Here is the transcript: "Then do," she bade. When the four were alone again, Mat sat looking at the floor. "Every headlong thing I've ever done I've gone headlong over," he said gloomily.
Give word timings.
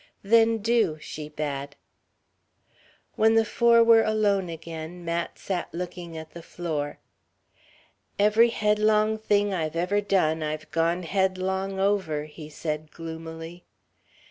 "Then 0.23 0.57
do," 0.63 0.97
she 0.99 1.29
bade. 1.29 1.75
When 3.17 3.35
the 3.35 3.45
four 3.45 3.83
were 3.83 4.01
alone 4.01 4.49
again, 4.49 5.05
Mat 5.05 5.37
sat 5.37 5.69
looking 5.75 6.17
at 6.17 6.31
the 6.31 6.41
floor. 6.41 6.97
"Every 8.17 8.49
headlong 8.49 9.19
thing 9.19 9.53
I've 9.53 9.75
ever 9.75 10.01
done 10.01 10.41
I've 10.41 10.71
gone 10.71 11.03
headlong 11.03 11.79
over," 11.79 12.23
he 12.23 12.49
said 12.49 12.89
gloomily. 12.89 13.63